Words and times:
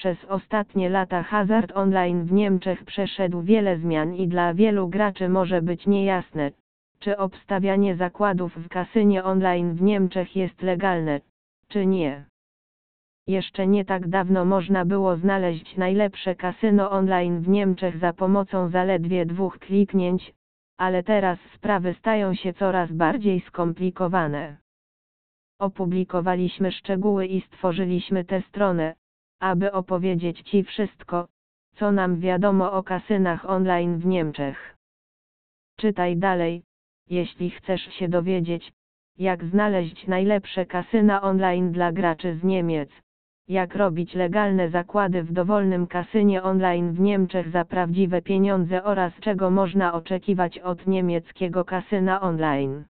Przez 0.00 0.24
ostatnie 0.24 0.88
lata 0.88 1.22
hazard 1.22 1.72
online 1.74 2.24
w 2.24 2.32
Niemczech 2.32 2.84
przeszedł 2.84 3.42
wiele 3.42 3.78
zmian 3.78 4.14
i 4.14 4.28
dla 4.28 4.54
wielu 4.54 4.88
graczy 4.88 5.28
może 5.28 5.62
być 5.62 5.86
niejasne, 5.86 6.50
czy 6.98 7.16
obstawianie 7.16 7.96
zakładów 7.96 8.56
w 8.56 8.68
kasynie 8.68 9.24
online 9.24 9.74
w 9.74 9.82
Niemczech 9.82 10.36
jest 10.36 10.62
legalne, 10.62 11.20
czy 11.68 11.86
nie. 11.86 12.24
Jeszcze 13.26 13.66
nie 13.66 13.84
tak 13.84 14.08
dawno 14.08 14.44
można 14.44 14.84
było 14.84 15.16
znaleźć 15.16 15.76
najlepsze 15.76 16.34
kasyno 16.34 16.90
online 16.90 17.40
w 17.40 17.48
Niemczech 17.48 17.98
za 17.98 18.12
pomocą 18.12 18.68
zaledwie 18.68 19.26
dwóch 19.26 19.58
kliknięć, 19.58 20.34
ale 20.78 21.02
teraz 21.02 21.38
sprawy 21.54 21.94
stają 21.94 22.34
się 22.34 22.52
coraz 22.52 22.92
bardziej 22.92 23.40
skomplikowane. 23.40 24.56
Opublikowaliśmy 25.58 26.72
szczegóły 26.72 27.26
i 27.26 27.40
stworzyliśmy 27.40 28.24
tę 28.24 28.42
stronę, 28.42 28.94
aby 29.40 29.72
opowiedzieć 29.72 30.42
Ci 30.42 30.64
wszystko, 30.64 31.28
co 31.74 31.92
nam 31.92 32.20
wiadomo 32.20 32.72
o 32.72 32.82
kasynach 32.82 33.50
online 33.50 33.98
w 33.98 34.06
Niemczech. 34.06 34.76
Czytaj 35.76 36.16
dalej, 36.16 36.62
jeśli 37.10 37.50
chcesz 37.50 37.80
się 37.80 38.08
dowiedzieć, 38.08 38.72
jak 39.18 39.44
znaleźć 39.44 40.06
najlepsze 40.06 40.66
kasyna 40.66 41.22
online 41.22 41.72
dla 41.72 41.92
graczy 41.92 42.36
z 42.36 42.44
Niemiec, 42.44 42.90
jak 43.48 43.74
robić 43.74 44.14
legalne 44.14 44.70
zakłady 44.70 45.22
w 45.22 45.32
dowolnym 45.32 45.86
kasynie 45.86 46.42
online 46.42 46.92
w 46.92 47.00
Niemczech 47.00 47.50
za 47.50 47.64
prawdziwe 47.64 48.22
pieniądze 48.22 48.84
oraz 48.84 49.12
czego 49.20 49.50
można 49.50 49.92
oczekiwać 49.92 50.58
od 50.58 50.86
niemieckiego 50.86 51.64
kasyna 51.64 52.20
online. 52.20 52.84